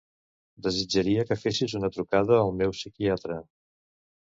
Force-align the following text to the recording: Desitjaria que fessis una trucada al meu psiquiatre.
Desitjaria 0.67 1.27
que 1.33 1.39
fessis 1.43 1.77
una 1.83 1.93
trucada 2.01 2.41
al 2.49 2.59
meu 2.65 2.77
psiquiatre. 2.83 3.43